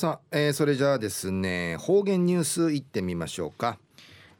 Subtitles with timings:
[0.00, 3.78] さあ、えー、それじゃあですね方言ニュースいってみましょうか、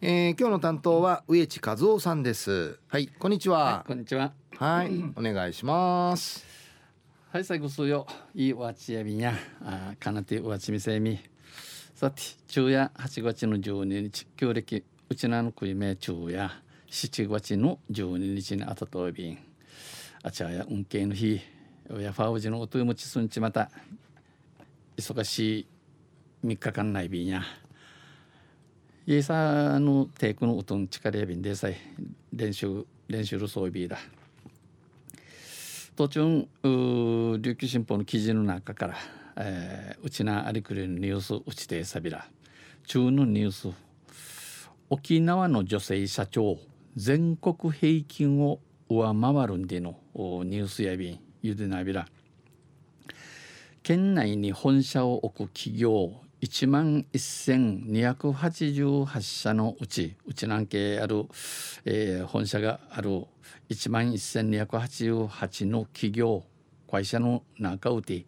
[0.00, 2.78] えー、今日の担当は植地和夫さんです。
[2.88, 4.32] はいこんにちは、はい、こんにちは。
[4.56, 6.46] はいお願いします。
[7.30, 11.18] はい最後数よいいわちやびにゃあかなてわちみせみ。
[11.94, 16.50] さて昼夜8月の12日旧暦うちなのくいめ昼夜
[16.88, 19.38] 7月の12日にあたとびん
[20.22, 21.38] あちゃや運慶の日
[21.98, 23.70] やファウジのおとゆもちすんちまた
[25.00, 25.66] 忙しい
[26.46, 27.42] 3日間内便や。
[29.06, 31.78] イエサのテイクのうとん力やびんでさえ
[32.34, 33.98] 練習練習る装備だ。
[35.96, 38.96] 途中琉球新報の記事の中から、
[39.36, 42.26] えー、うちなありくりのニュースうちてさびら。
[42.86, 43.68] 中のニュース。
[44.90, 46.58] 沖縄の女性社長
[46.94, 48.60] 全国平均を
[48.90, 52.06] 上回るんでのニュースやびんゆでなびら。
[53.90, 56.12] 県内に本社を置く企業
[56.42, 61.24] 1万1288社のうちうちなんけある、
[61.84, 63.26] えー、本社がある
[63.68, 66.44] 1万1288の企業
[66.88, 68.26] 会社の中うて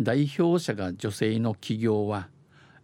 [0.00, 2.28] 代表者が女性の企業は、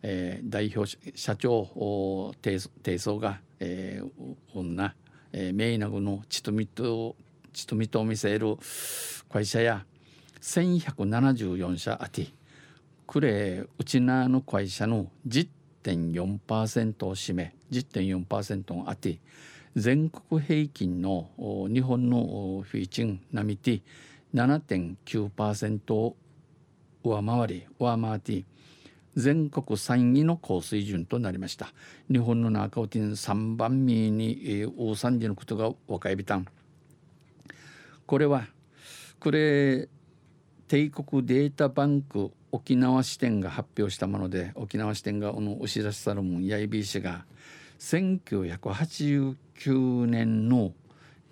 [0.03, 4.09] えー、代表社長提訴が、えー、
[4.55, 4.97] 女、
[5.33, 7.15] えー、メイナグのちとみと
[7.53, 8.57] ちとみと見せる
[9.31, 9.87] 会社や
[10.43, 12.27] 1174社あて
[13.07, 19.21] くれうちなの会社の10.4%を占め10.4%をあて
[19.77, 21.31] 全国平均の
[21.73, 23.83] 日本のフィーチン並みて
[24.35, 26.17] 7.9%を
[27.05, 28.45] 上回り上回って
[29.15, 31.73] 全国3位の高水準となりました。
[32.11, 36.47] 日本の中をて3番目に大惨事のことが若いびたん。
[38.07, 38.47] これは
[39.21, 39.89] これ
[40.73, 47.27] 帝国データバンク沖縄支店が発表したもので沖縄支店がこの押し出しさるもんやいびしが
[47.79, 50.73] 1989年の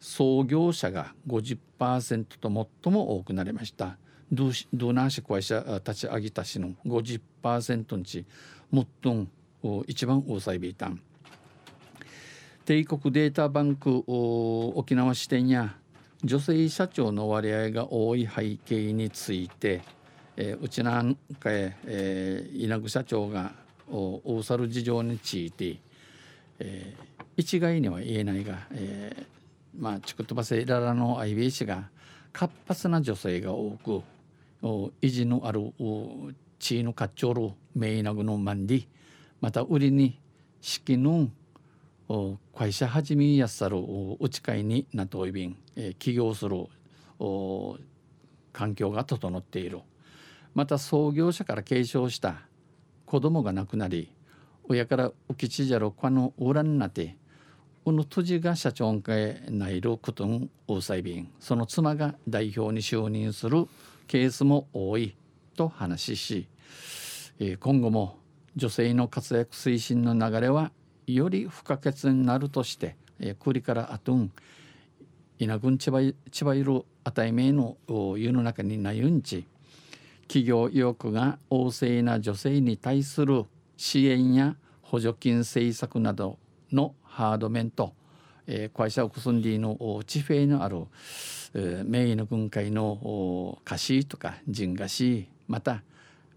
[0.01, 3.97] 創業者が50%と最も多くなりました。
[4.33, 8.25] ドゥナーシ会社立ち上げたしの50%のち
[8.73, 9.15] 最
[9.63, 10.91] も一番多さいびいた
[12.65, 15.75] 帝国データバンク沖縄支店や
[16.23, 19.83] 女性社長の割合が多い背景について、
[20.37, 23.53] えー、うちなんかへ、えー、稲具社長が
[23.91, 25.81] 大猿事情について、
[26.61, 29.40] えー、一概には言えないが、えー、
[29.77, 31.89] まあ、チクトバセイララの IB が
[32.33, 34.03] 活発な女性が多く
[34.63, 35.73] 維持のある
[36.59, 38.87] 地位の活長るメイナグのマンディ
[39.41, 40.21] また売りに
[40.61, 41.29] 式の
[42.57, 43.79] 会社始めやさる
[44.19, 46.67] うち会になといびん、え起業する
[48.53, 49.81] 環境が整っている
[50.55, 52.43] また創業者から継承した
[53.07, 54.13] 子供が亡くなり
[54.65, 57.17] 親から浮きちじゃろこの裏になて
[57.91, 63.67] この都知が社長会内ることん大際便その妻が代表に就任する
[64.07, 65.17] ケースも多い
[65.57, 66.49] と話しし
[67.41, 68.17] え、今後も
[68.55, 70.71] 女性の活躍推進の流れは
[71.09, 74.31] より不可欠になるとして、え、クリからあとん
[75.41, 75.99] 稲群千葉
[76.31, 79.49] 千葉いるあたいめの世の中になゆんち
[80.29, 83.47] 企業意欲が旺盛な女性に対する
[83.77, 86.39] 支援や補助金政策など
[86.71, 87.93] のハード面と、
[88.47, 90.87] えー、会社をくすんでの地平のある、
[91.55, 95.83] えー、名医の軍会の歌詞とか人菓子また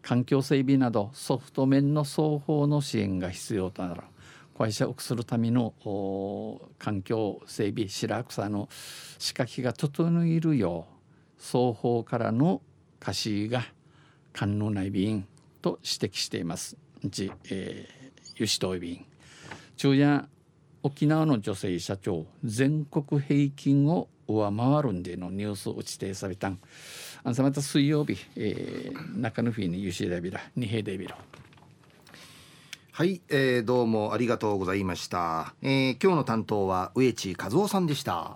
[0.01, 4.01] 環境整備などソフト面の双方の支援が必要となる
[4.57, 5.73] 会社をくするための
[6.77, 8.67] 環境整備白草の
[9.17, 12.61] 仕掛けが整えるよう双方からの
[12.99, 13.63] 貸しが
[14.33, 15.25] 官能内便
[15.61, 16.77] と指摘しています。
[17.09, 19.05] ち、えー、油脂等便
[19.75, 20.27] 昼夜
[20.83, 26.59] 沖縄の女性社長全国平均を上回るんでのニュースを指定されたん。
[27.23, 31.17] あんさまた水曜日、えー、中野フィーに油脂デビラ二平デビラ。
[32.91, 38.35] はい、えー、どうもありがとうございました、えー、今日の担当は植地和夫さんでした